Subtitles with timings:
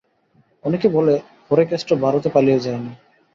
[0.65, 1.13] অনেকে বলে,
[1.49, 2.91] হরেকেষ্ট ভারতে পালিয়ে যায়নি।